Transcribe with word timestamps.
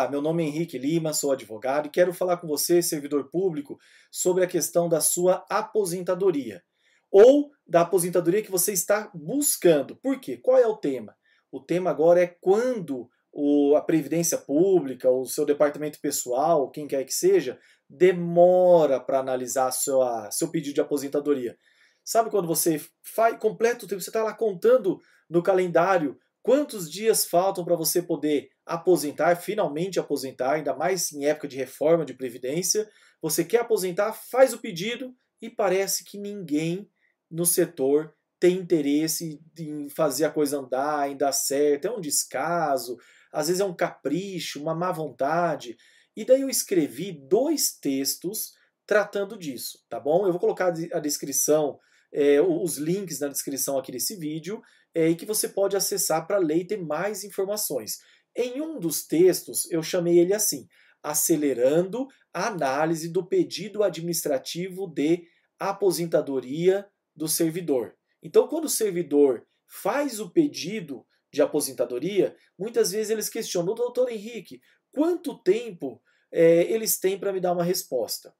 Ah, 0.00 0.06
meu 0.06 0.22
nome 0.22 0.44
é 0.44 0.46
Henrique 0.46 0.78
Lima, 0.78 1.12
sou 1.12 1.32
advogado 1.32 1.86
e 1.86 1.90
quero 1.90 2.14
falar 2.14 2.36
com 2.36 2.46
você, 2.46 2.80
servidor 2.80 3.28
público, 3.32 3.80
sobre 4.12 4.44
a 4.44 4.46
questão 4.46 4.88
da 4.88 5.00
sua 5.00 5.44
aposentadoria 5.50 6.62
ou 7.10 7.50
da 7.66 7.80
aposentadoria 7.80 8.40
que 8.40 8.50
você 8.50 8.72
está 8.72 9.10
buscando. 9.12 9.96
Por 9.96 10.20
quê? 10.20 10.36
Qual 10.36 10.56
é 10.56 10.64
o 10.68 10.76
tema? 10.76 11.16
O 11.50 11.58
tema 11.58 11.90
agora 11.90 12.22
é 12.22 12.28
quando 12.28 13.10
o, 13.32 13.74
a 13.74 13.80
Previdência 13.80 14.38
Pública, 14.38 15.10
o 15.10 15.24
seu 15.24 15.44
departamento 15.44 16.00
pessoal, 16.00 16.70
quem 16.70 16.86
quer 16.86 17.02
que 17.02 17.12
seja, 17.12 17.58
demora 17.90 19.00
para 19.00 19.18
analisar 19.18 19.72
sua, 19.72 20.30
seu 20.30 20.48
pedido 20.48 20.74
de 20.74 20.80
aposentadoria. 20.80 21.58
Sabe 22.04 22.30
quando 22.30 22.46
você 22.46 22.80
faz, 23.02 23.36
completa 23.40 23.84
o 23.84 23.88
tempo, 23.88 24.00
você 24.00 24.10
está 24.10 24.22
lá 24.22 24.32
contando 24.32 25.00
no 25.28 25.42
calendário 25.42 26.16
quantos 26.48 26.90
dias 26.90 27.26
faltam 27.26 27.62
para 27.62 27.76
você 27.76 28.00
poder 28.00 28.48
aposentar, 28.64 29.36
finalmente 29.36 30.00
aposentar, 30.00 30.52
ainda 30.52 30.74
mais 30.74 31.12
em 31.12 31.26
época 31.26 31.46
de 31.46 31.58
reforma 31.58 32.06
de 32.06 32.14
previdência. 32.14 32.88
Você 33.20 33.44
quer 33.44 33.60
aposentar, 33.60 34.14
faz 34.14 34.54
o 34.54 34.58
pedido 34.58 35.14
e 35.42 35.50
parece 35.50 36.04
que 36.04 36.16
ninguém 36.16 36.90
no 37.30 37.44
setor 37.44 38.14
tem 38.40 38.56
interesse 38.56 39.38
em 39.58 39.90
fazer 39.90 40.24
a 40.24 40.30
coisa 40.30 40.56
andar, 40.56 41.10
em 41.10 41.18
dar 41.18 41.32
certo. 41.32 41.86
É 41.86 41.90
um 41.90 42.00
descaso, 42.00 42.96
às 43.30 43.48
vezes 43.48 43.60
é 43.60 43.66
um 43.66 43.76
capricho, 43.76 44.58
uma 44.58 44.74
má 44.74 44.90
vontade. 44.90 45.76
E 46.16 46.24
daí 46.24 46.40
eu 46.40 46.48
escrevi 46.48 47.12
dois 47.12 47.72
textos 47.78 48.54
tratando 48.86 49.36
disso, 49.36 49.84
tá 49.86 50.00
bom? 50.00 50.24
Eu 50.24 50.32
vou 50.32 50.40
colocar 50.40 50.72
a 50.94 50.98
descrição, 50.98 51.78
é, 52.10 52.40
os 52.40 52.78
links 52.78 53.20
na 53.20 53.28
descrição 53.28 53.76
aqui 53.76 53.92
desse 53.92 54.16
vídeo, 54.16 54.62
é, 54.94 55.08
e 55.08 55.16
que 55.16 55.26
você 55.26 55.48
pode 55.48 55.76
acessar 55.76 56.26
para 56.26 56.38
ler 56.38 56.58
e 56.58 56.66
ter 56.66 56.76
mais 56.76 57.24
informações. 57.24 57.98
Em 58.36 58.60
um 58.60 58.78
dos 58.78 59.06
textos, 59.06 59.70
eu 59.70 59.82
chamei 59.82 60.18
ele 60.18 60.34
assim: 60.34 60.66
Acelerando 61.02 62.06
a 62.32 62.48
análise 62.48 63.08
do 63.08 63.26
pedido 63.26 63.82
administrativo 63.82 64.86
de 64.86 65.26
aposentadoria 65.58 66.86
do 67.14 67.28
servidor. 67.28 67.94
Então, 68.22 68.46
quando 68.48 68.66
o 68.66 68.70
servidor 68.70 69.44
faz 69.66 70.20
o 70.20 70.30
pedido 70.30 71.04
de 71.32 71.42
aposentadoria, 71.42 72.36
muitas 72.58 72.90
vezes 72.90 73.10
eles 73.10 73.28
questionam, 73.28 73.74
doutor 73.74 74.10
Henrique, 74.10 74.60
quanto 74.90 75.42
tempo 75.42 76.02
é, 76.32 76.62
eles 76.72 76.98
têm 76.98 77.18
para 77.18 77.32
me 77.32 77.40
dar 77.40 77.52
uma 77.52 77.64
resposta? 77.64 78.34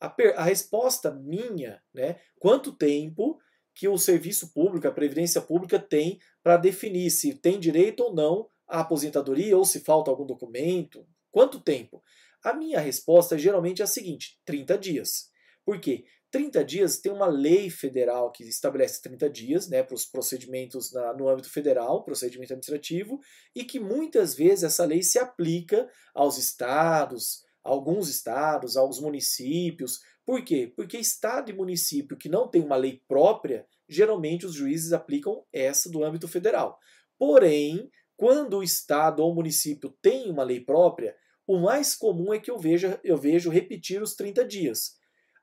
A, 0.00 0.14
a, 0.36 0.44
resposta 0.44 1.10
minha, 1.10 1.82
né, 1.92 2.20
quanto 2.38 2.72
tempo 2.72 3.38
que 3.74 3.88
o 3.88 3.98
serviço 3.98 4.52
público, 4.52 4.86
a 4.86 4.92
previdência 4.92 5.40
pública 5.40 5.78
tem 5.78 6.18
para 6.42 6.56
definir 6.56 7.10
se 7.10 7.34
tem 7.34 7.58
direito 7.58 8.04
ou 8.04 8.14
não 8.14 8.48
à 8.68 8.80
aposentadoria 8.80 9.56
ou 9.56 9.64
se 9.64 9.80
falta 9.80 10.10
algum 10.10 10.24
documento, 10.24 11.06
quanto 11.30 11.60
tempo? 11.60 12.02
A 12.42 12.54
minha 12.54 12.78
resposta 12.78 13.38
geralmente 13.38 13.82
é 13.82 13.84
a 13.84 13.88
seguinte: 13.88 14.38
30 14.44 14.78
dias. 14.78 15.30
Por 15.64 15.80
quê? 15.80 16.04
30 16.30 16.64
dias 16.64 16.98
tem 16.98 17.12
uma 17.12 17.26
lei 17.26 17.70
federal 17.70 18.32
que 18.32 18.42
estabelece 18.42 19.00
30 19.02 19.30
dias 19.30 19.68
né, 19.68 19.84
para 19.84 19.94
os 19.94 20.04
procedimentos 20.04 20.92
na, 20.92 21.14
no 21.14 21.28
âmbito 21.28 21.48
federal, 21.48 22.02
procedimento 22.02 22.52
administrativo, 22.52 23.20
e 23.54 23.64
que 23.64 23.78
muitas 23.78 24.34
vezes 24.34 24.64
essa 24.64 24.84
lei 24.84 25.00
se 25.00 25.16
aplica 25.16 25.88
aos 26.12 26.36
estados, 26.36 27.44
alguns 27.62 28.08
estados, 28.08 28.76
aos 28.76 29.00
municípios. 29.00 30.00
Por 30.24 30.42
quê? 30.42 30.72
Porque 30.74 30.96
estado 30.96 31.50
e 31.50 31.54
município 31.54 32.16
que 32.16 32.28
não 32.28 32.48
tem 32.48 32.62
uma 32.62 32.76
lei 32.76 33.02
própria, 33.06 33.66
geralmente 33.88 34.46
os 34.46 34.54
juízes 34.54 34.92
aplicam 34.92 35.44
essa 35.52 35.90
do 35.90 36.02
âmbito 36.02 36.26
federal. 36.26 36.78
Porém, 37.18 37.90
quando 38.16 38.58
o 38.58 38.62
estado 38.62 39.22
ou 39.22 39.34
município 39.34 39.94
tem 40.00 40.30
uma 40.30 40.42
lei 40.42 40.60
própria, 40.60 41.14
o 41.46 41.58
mais 41.58 41.94
comum 41.94 42.32
é 42.32 42.38
que 42.38 42.50
eu 42.50 42.58
veja, 42.58 42.98
eu 43.04 43.18
vejo 43.18 43.50
repetir 43.50 44.02
os 44.02 44.14
30 44.14 44.46
dias. 44.46 44.94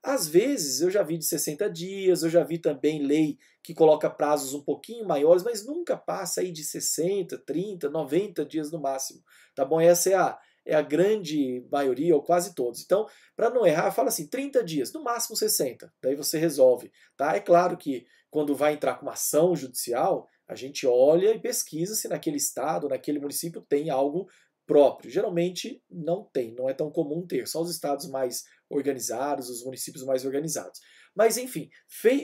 Às 0.03 0.27
vezes 0.27 0.81
eu 0.81 0.89
já 0.89 1.03
vi 1.03 1.17
de 1.17 1.25
60 1.25 1.69
dias, 1.69 2.23
eu 2.23 2.29
já 2.29 2.43
vi 2.43 2.57
também 2.57 3.05
lei 3.05 3.37
que 3.63 3.75
coloca 3.75 4.09
prazos 4.09 4.55
um 4.55 4.63
pouquinho 4.63 5.07
maiores, 5.07 5.43
mas 5.43 5.63
nunca 5.63 5.95
passa 5.95 6.41
aí 6.41 6.51
de 6.51 6.63
60, 6.63 7.37
30, 7.45 7.87
90 7.87 8.43
dias 8.43 8.71
no 8.71 8.81
máximo. 8.81 9.21
Tá 9.53 9.63
bom? 9.63 9.79
Essa 9.79 10.09
é 10.09 10.13
a, 10.15 10.39
é 10.65 10.75
a 10.75 10.81
grande 10.81 11.65
maioria, 11.71 12.15
ou 12.15 12.23
quase 12.23 12.53
todos. 12.53 12.81
Então, 12.81 13.07
para 13.35 13.49
não 13.49 13.65
errar, 13.65 13.91
fala 13.91 14.09
assim, 14.09 14.27
30 14.27 14.63
dias, 14.63 14.93
no 14.93 15.03
máximo 15.03 15.35
60. 15.35 15.91
Daí 16.01 16.15
você 16.15 16.37
resolve. 16.37 16.91
Tá? 17.17 17.35
É 17.35 17.39
claro 17.39 17.77
que 17.77 18.05
quando 18.29 18.55
vai 18.55 18.73
entrar 18.73 18.95
com 18.95 19.05
uma 19.05 19.13
ação 19.13 19.55
judicial, 19.55 20.27
a 20.47 20.55
gente 20.55 20.85
olha 20.85 21.33
e 21.33 21.39
pesquisa 21.39 21.95
se 21.95 22.07
naquele 22.07 22.37
estado, 22.37 22.89
naquele 22.89 23.19
município 23.19 23.61
tem 23.61 23.89
algo 23.89 24.27
próprio. 24.65 25.11
Geralmente 25.11 25.83
não 25.89 26.23
tem, 26.31 26.53
não 26.53 26.69
é 26.69 26.73
tão 26.73 26.91
comum 26.91 27.25
ter, 27.25 27.47
só 27.47 27.61
os 27.61 27.69
estados 27.69 28.07
mais 28.09 28.43
organizados, 28.69 29.49
os 29.49 29.63
municípios 29.63 30.03
mais 30.05 30.25
organizados. 30.25 30.79
Mas 31.15 31.37
enfim, 31.37 31.69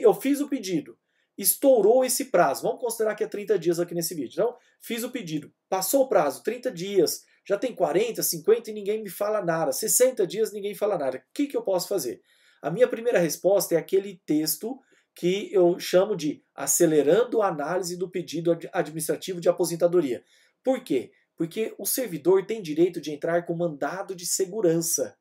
eu 0.00 0.14
fiz 0.14 0.40
o 0.40 0.48
pedido, 0.48 0.98
estourou 1.36 2.04
esse 2.04 2.26
prazo, 2.26 2.62
vamos 2.62 2.80
considerar 2.80 3.14
que 3.14 3.22
é 3.22 3.26
30 3.26 3.58
dias 3.58 3.78
aqui 3.78 3.94
nesse 3.94 4.14
vídeo. 4.14 4.32
Então, 4.32 4.56
fiz 4.80 5.04
o 5.04 5.10
pedido, 5.10 5.52
passou 5.68 6.04
o 6.04 6.08
prazo, 6.08 6.42
30 6.42 6.72
dias, 6.72 7.22
já 7.48 7.56
tem 7.56 7.74
40, 7.74 8.22
50 8.22 8.70
e 8.70 8.74
ninguém 8.74 9.02
me 9.02 9.08
fala 9.08 9.42
nada, 9.42 9.72
60 9.72 10.26
dias 10.26 10.52
ninguém 10.52 10.74
fala 10.74 10.98
nada. 10.98 11.16
O 11.16 11.20
que, 11.32 11.46
que 11.46 11.56
eu 11.56 11.62
posso 11.62 11.88
fazer? 11.88 12.20
A 12.60 12.70
minha 12.70 12.86
primeira 12.86 13.18
resposta 13.18 13.74
é 13.74 13.78
aquele 13.78 14.20
texto 14.26 14.78
que 15.14 15.48
eu 15.50 15.78
chamo 15.78 16.14
de 16.14 16.42
acelerando 16.54 17.40
a 17.40 17.48
análise 17.48 17.96
do 17.96 18.10
pedido 18.10 18.56
administrativo 18.72 19.40
de 19.40 19.48
aposentadoria. 19.48 20.22
Por 20.62 20.84
quê? 20.84 21.10
Porque 21.36 21.74
o 21.78 21.86
servidor 21.86 22.44
tem 22.44 22.60
direito 22.60 23.00
de 23.00 23.12
entrar 23.12 23.46
com 23.46 23.54
mandado 23.54 24.14
de 24.14 24.26
segurança, 24.26 25.16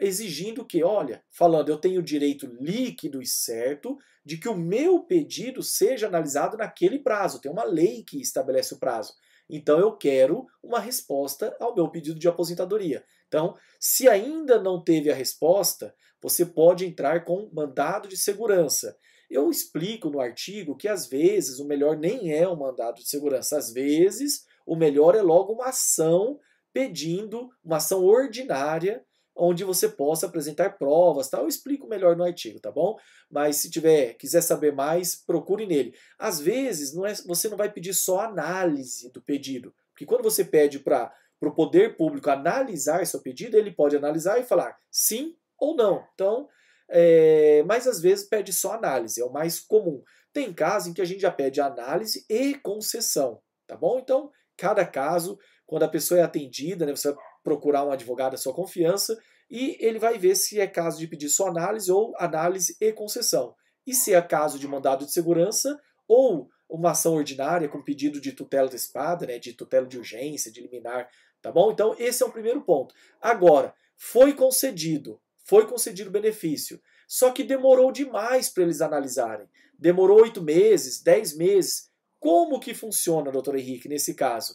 exigindo 0.00 0.64
que, 0.64 0.82
olha, 0.82 1.22
falando, 1.30 1.68
eu 1.68 1.76
tenho 1.76 2.02
direito 2.02 2.46
líquido 2.46 3.20
e 3.20 3.26
certo 3.26 3.98
de 4.24 4.38
que 4.38 4.48
o 4.48 4.56
meu 4.56 5.00
pedido 5.00 5.62
seja 5.62 6.06
analisado 6.06 6.56
naquele 6.56 6.98
prazo. 6.98 7.40
Tem 7.40 7.50
uma 7.52 7.64
lei 7.64 8.04
que 8.04 8.20
estabelece 8.20 8.72
o 8.72 8.78
prazo. 8.78 9.12
Então 9.48 9.78
eu 9.78 9.96
quero 9.96 10.46
uma 10.62 10.80
resposta 10.80 11.56
ao 11.58 11.74
meu 11.74 11.88
pedido 11.88 12.18
de 12.18 12.28
aposentadoria. 12.28 13.04
Então, 13.26 13.54
se 13.80 14.08
ainda 14.08 14.60
não 14.60 14.82
teve 14.82 15.10
a 15.10 15.14
resposta, 15.14 15.94
você 16.20 16.44
pode 16.44 16.84
entrar 16.84 17.24
com 17.24 17.48
mandado 17.52 18.08
de 18.08 18.16
segurança. 18.16 18.96
Eu 19.30 19.50
explico 19.50 20.08
no 20.08 20.20
artigo 20.20 20.76
que 20.76 20.88
às 20.88 21.06
vezes 21.06 21.58
o 21.58 21.66
melhor 21.66 21.96
nem 21.96 22.32
é 22.32 22.48
um 22.48 22.56
mandado 22.56 22.96
de 22.96 23.08
segurança, 23.08 23.58
às 23.58 23.72
vezes 23.72 24.44
o 24.66 24.74
melhor 24.74 25.14
é 25.14 25.22
logo 25.22 25.52
uma 25.52 25.68
ação 25.68 26.38
pedindo, 26.72 27.50
uma 27.64 27.76
ação 27.76 28.04
ordinária, 28.04 29.04
onde 29.38 29.64
você 29.64 29.88
possa 29.88 30.26
apresentar 30.26 30.76
provas, 30.76 31.28
tá? 31.28 31.38
Eu 31.38 31.48
explico 31.48 31.86
melhor 31.86 32.16
no 32.16 32.24
artigo, 32.24 32.60
tá 32.60 32.70
bom? 32.70 32.98
Mas 33.30 33.56
se 33.56 33.70
tiver, 33.70 34.14
quiser 34.14 34.40
saber 34.40 34.72
mais, 34.72 35.14
procure 35.14 35.66
nele. 35.66 35.94
Às 36.18 36.40
vezes, 36.40 36.92
não 36.92 37.06
é, 37.06 37.14
você 37.14 37.48
não 37.48 37.56
vai 37.56 37.70
pedir 37.70 37.94
só 37.94 38.20
análise 38.20 39.10
do 39.12 39.22
pedido, 39.22 39.72
porque 39.92 40.04
quando 40.04 40.22
você 40.22 40.44
pede 40.44 40.80
para 40.80 41.12
o 41.40 41.52
poder 41.52 41.96
público 41.96 42.30
analisar 42.30 43.06
seu 43.06 43.20
pedido, 43.20 43.56
ele 43.56 43.70
pode 43.70 43.96
analisar 43.96 44.38
e 44.40 44.44
falar 44.44 44.76
sim 44.90 45.36
ou 45.58 45.76
não. 45.76 46.04
Então, 46.14 46.48
é, 46.90 47.62
mas 47.66 47.86
às 47.86 48.00
vezes 48.00 48.28
pede 48.28 48.52
só 48.52 48.72
análise, 48.72 49.20
é 49.20 49.24
o 49.24 49.32
mais 49.32 49.60
comum. 49.60 50.02
Tem 50.32 50.52
casos 50.52 50.88
em 50.88 50.92
que 50.92 51.02
a 51.02 51.04
gente 51.04 51.20
já 51.20 51.30
pede 51.30 51.60
análise 51.60 52.24
e 52.28 52.54
concessão, 52.54 53.40
tá 53.66 53.76
bom? 53.76 53.98
Então, 53.98 54.30
cada 54.56 54.84
caso, 54.84 55.38
quando 55.66 55.84
a 55.84 55.88
pessoa 55.88 56.20
é 56.20 56.22
atendida, 56.22 56.84
né, 56.86 56.94
você 56.94 57.12
vai 57.12 57.24
procurar 57.48 57.82
um 57.82 57.90
advogado 57.90 58.32
da 58.32 58.36
sua 58.36 58.52
confiança 58.52 59.18
e 59.50 59.78
ele 59.80 59.98
vai 59.98 60.18
ver 60.18 60.34
se 60.34 60.60
é 60.60 60.66
caso 60.66 60.98
de 60.98 61.06
pedir 61.06 61.30
só 61.30 61.48
análise 61.48 61.90
ou 61.90 62.14
análise 62.18 62.76
e 62.78 62.92
concessão. 62.92 63.54
E 63.86 63.94
se 63.94 64.12
é 64.12 64.20
caso 64.20 64.58
de 64.58 64.68
mandado 64.68 65.06
de 65.06 65.12
segurança 65.12 65.80
ou 66.06 66.50
uma 66.68 66.90
ação 66.90 67.14
ordinária 67.14 67.66
com 67.66 67.82
pedido 67.82 68.20
de 68.20 68.32
tutela 68.32 68.66
antecipada, 68.66 69.26
né, 69.26 69.38
de 69.38 69.54
tutela 69.54 69.86
de 69.86 69.96
urgência, 69.96 70.52
de 70.52 70.60
liminar, 70.60 71.08
tá 71.40 71.50
bom? 71.50 71.72
Então 71.72 71.96
esse 71.98 72.22
é 72.22 72.26
o 72.26 72.30
primeiro 72.30 72.60
ponto. 72.60 72.94
Agora, 73.18 73.74
foi 73.96 74.34
concedido, 74.34 75.18
foi 75.42 75.66
concedido 75.66 76.10
benefício, 76.10 76.78
só 77.06 77.30
que 77.30 77.42
demorou 77.42 77.90
demais 77.90 78.50
para 78.50 78.64
eles 78.64 78.82
analisarem. 78.82 79.48
Demorou 79.78 80.20
oito 80.20 80.42
meses, 80.42 81.00
dez 81.02 81.34
meses. 81.34 81.88
Como 82.20 82.60
que 82.60 82.74
funciona, 82.74 83.32
doutor 83.32 83.56
Henrique, 83.56 83.88
nesse 83.88 84.12
caso? 84.12 84.54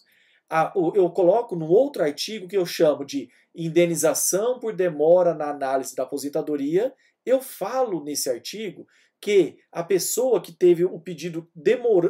Eu 0.95 1.09
coloco 1.09 1.55
num 1.55 1.69
outro 1.69 2.03
artigo 2.03 2.47
que 2.47 2.57
eu 2.57 2.65
chamo 2.65 3.05
de 3.05 3.29
indenização 3.55 4.59
por 4.59 4.75
demora 4.75 5.33
na 5.33 5.49
análise 5.49 5.95
da 5.95 6.03
aposentadoria. 6.03 6.93
Eu 7.25 7.41
falo 7.41 8.03
nesse 8.03 8.29
artigo 8.29 8.85
que 9.21 9.57
a 9.71 9.83
pessoa 9.83 10.41
que 10.41 10.51
teve 10.51 10.83
o 10.83 10.99
pedido 10.99 11.49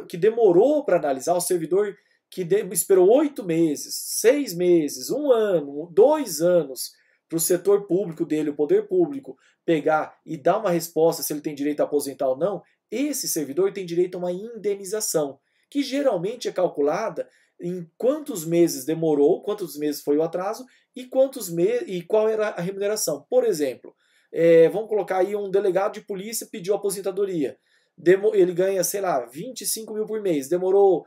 que 0.08 0.16
demorou 0.16 0.84
para 0.84 0.96
analisar, 0.96 1.34
o 1.34 1.40
servidor 1.40 1.96
que 2.28 2.42
esperou 2.72 3.08
oito 3.08 3.44
meses, 3.44 3.94
seis 3.94 4.52
meses, 4.52 5.10
um 5.10 5.30
ano, 5.30 5.88
dois 5.92 6.40
anos 6.40 6.92
para 7.28 7.36
o 7.36 7.40
setor 7.40 7.86
público 7.86 8.26
dele, 8.26 8.50
o 8.50 8.56
poder 8.56 8.88
público, 8.88 9.36
pegar 9.64 10.18
e 10.26 10.36
dar 10.36 10.58
uma 10.58 10.70
resposta 10.70 11.22
se 11.22 11.32
ele 11.32 11.40
tem 11.40 11.54
direito 11.54 11.80
a 11.80 11.84
aposentar 11.84 12.28
ou 12.28 12.36
não, 12.36 12.62
esse 12.90 13.28
servidor 13.28 13.72
tem 13.72 13.86
direito 13.86 14.16
a 14.16 14.18
uma 14.18 14.32
indenização, 14.32 15.38
que 15.70 15.82
geralmente 15.82 16.48
é 16.48 16.52
calculada 16.52 17.28
em 17.60 17.88
quantos 17.96 18.44
meses 18.44 18.84
demorou, 18.84 19.42
quantos 19.42 19.76
meses 19.76 20.02
foi 20.02 20.16
o 20.16 20.22
atraso 20.22 20.64
e 20.94 21.06
quantos 21.06 21.48
meses 21.48 21.84
e 21.86 22.02
qual 22.02 22.28
era 22.28 22.48
a 22.48 22.60
remuneração. 22.60 23.26
Por 23.28 23.44
exemplo, 23.44 23.94
é, 24.32 24.68
vamos 24.68 24.88
colocar 24.88 25.18
aí 25.18 25.34
um 25.36 25.50
delegado 25.50 25.94
de 25.94 26.00
polícia 26.00 26.48
pediu 26.50 26.74
aposentadoria. 26.74 27.56
Demo, 27.96 28.34
ele 28.34 28.52
ganha, 28.52 28.82
sei 28.82 29.00
lá, 29.00 29.24
25 29.26 29.94
mil 29.94 30.04
por 30.04 30.20
mês, 30.20 30.48
demorou 30.48 31.06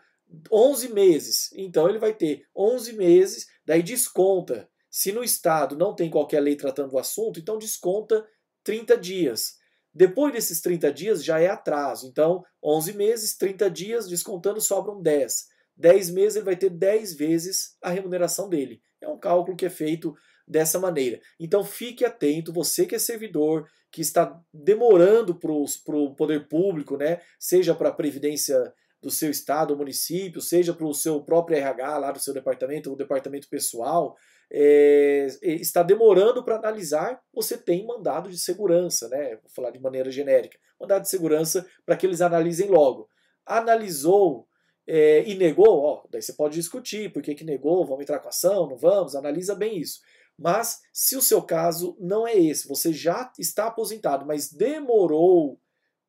11 0.52 0.94
meses. 0.94 1.50
Então 1.54 1.90
ele 1.90 2.00
vai 2.00 2.14
ter 2.14 2.44
11 2.56 2.94
meses, 2.94 3.48
daí 3.66 3.84
desconta. 3.84 4.70
Se 4.90 5.12
no 5.12 5.24
Estado 5.24 5.76
não 5.76 5.94
tem 5.94 6.10
qualquer 6.10 6.40
lei 6.40 6.56
tratando 6.56 6.94
o 6.94 7.00
assunto, 7.00 7.40
então 7.40 7.58
desconta 7.58 8.26
30 8.64 8.98
dias. 8.98 9.58
Depois 9.94 10.32
desses 10.32 10.62
30 10.62 10.94
dias 10.94 11.24
já 11.24 11.40
é 11.40 11.48
atraso. 11.48 12.08
Então, 12.08 12.44
11 12.64 12.94
meses, 12.94 13.36
30 13.36 13.70
dias, 13.70 14.08
descontando 14.08 14.62
sobram 14.62 15.02
10. 15.02 15.48
10 15.78 16.10
meses 16.12 16.36
ele 16.36 16.46
vai 16.46 16.56
ter 16.56 16.70
10 16.70 17.16
vezes 17.16 17.78
a 17.82 17.90
remuneração 17.90 18.50
dele. 18.50 18.82
É 19.02 19.08
um 19.08 19.20
cálculo 19.20 19.56
que 19.56 19.66
é 19.66 19.70
feito 19.70 20.14
dessa 20.48 20.80
maneira. 20.80 21.20
Então 21.40 21.64
fique 21.64 22.06
atento, 22.06 22.54
você 22.54 22.86
que 22.86 22.96
é 22.96 23.00
servidor, 23.00 23.68
que 23.92 24.02
está 24.02 24.40
demorando 24.54 25.36
para 25.36 25.52
o 25.52 26.16
poder 26.16 26.48
público, 26.48 26.98
né? 26.98 27.22
seja 27.40 27.76
para 27.76 27.90
a 27.90 27.94
Previdência 27.94 28.74
do 29.02 29.12
seu 29.12 29.30
estado 29.30 29.78
município, 29.78 30.42
seja 30.42 30.74
para 30.74 30.86
o 30.86 30.94
seu 30.94 31.22
próprio 31.24 31.58
RH 31.58 31.98
lá 31.98 32.12
do 32.12 32.20
seu 32.20 32.34
departamento, 32.34 32.90
ou 32.90 32.96
departamento 32.96 33.48
pessoal, 33.48 34.16
é, 34.52 35.28
está 35.44 35.84
demorando 35.84 36.44
para 36.44 36.56
analisar, 36.56 37.22
você 37.34 37.58
tem 37.58 37.86
mandado 37.86 38.30
de 38.30 38.40
segurança, 38.40 39.08
né? 39.10 39.36
Vou 39.36 39.52
falar 39.54 39.72
de 39.72 39.80
maneira 39.80 40.10
genérica. 40.10 40.58
Mandado 40.80 41.04
de 41.04 41.10
segurança 41.10 41.66
para 41.86 41.96
que 41.96 42.06
eles 42.06 42.22
analisem 42.22 42.70
logo. 42.70 43.10
Analisou 43.46 44.47
é, 44.88 45.24
e 45.28 45.36
negou, 45.36 45.82
ó, 45.82 46.04
daí 46.10 46.22
você 46.22 46.34
pode 46.34 46.56
discutir 46.56 47.12
por 47.12 47.22
que, 47.22 47.36
que 47.36 47.44
negou, 47.44 47.86
vamos 47.86 48.04
entrar 48.04 48.20
com 48.20 48.30
ação, 48.30 48.70
não 48.70 48.78
vamos, 48.78 49.16
analisa 49.16 49.54
bem 49.54 49.78
isso. 49.78 50.00
Mas 50.40 50.80
se 50.94 51.18
o 51.18 51.22
seu 51.22 51.42
caso 51.42 51.98
não 52.00 52.26
é 52.26 52.36
esse, 52.36 52.68
você 52.68 52.94
já 52.94 53.32
está 53.38 53.68
aposentado, 53.68 54.26
mas 54.26 54.52
demorou 54.52 55.60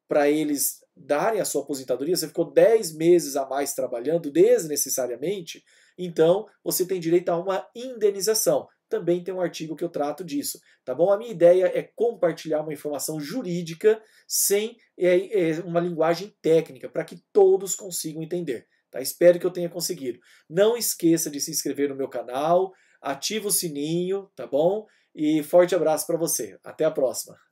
para 0.07 0.31
eles 0.31 0.85
darem 0.97 1.41
a 1.41 1.45
sua 1.45 1.63
aposentadoria, 1.63 2.17
você 2.17 2.29
ficou 2.29 2.53
10 2.53 2.95
meses 2.95 3.37
a 3.37 3.47
mais 3.47 3.75
trabalhando 3.75 4.31
desnecessariamente, 4.31 5.65
então 5.97 6.47
você 6.63 6.87
tem 6.87 7.01
direito 7.01 7.29
a 7.31 7.37
uma 7.37 7.67
indenização. 7.75 8.69
Também 8.89 9.23
tem 9.23 9.35
um 9.35 9.41
artigo 9.41 9.77
que 9.77 9.85
eu 9.85 9.89
trato 9.89 10.25
disso, 10.25 10.59
tá 10.85 10.95
bom? 10.95 11.13
A 11.13 11.19
minha 11.19 11.31
ideia 11.31 11.67
é 11.67 11.83
compartilhar 11.83 12.63
uma 12.63 12.73
informação 12.73 13.21
jurídica 13.21 14.03
sem 14.27 14.77
é, 14.97 15.51
é, 15.51 15.61
uma 15.61 15.81
linguagem 15.81 16.35
técnica, 16.41 16.89
para 16.89 17.05
que 17.05 17.23
todos 17.33 17.75
consigam 17.75 18.23
entender. 18.23 18.67
Tá? 18.91 19.01
Espero 19.01 19.39
que 19.39 19.47
eu 19.47 19.53
tenha 19.53 19.69
conseguido. 19.69 20.19
Não 20.49 20.77
esqueça 20.77 21.31
de 21.31 21.41
se 21.41 21.51
inscrever 21.51 21.89
no 21.89 21.97
meu 21.97 22.09
canal, 22.09 22.73
ativa 23.01 23.49
o 23.49 23.53
sininho, 23.53 24.31
tá 24.35 24.47
bom? 24.47 24.87
E 25.15 25.43
forte 25.43 25.75
abraço 25.75 26.07
para 26.07 26.17
você. 26.17 26.59
Até 26.65 26.85
a 26.85 26.91
próxima. 26.91 27.48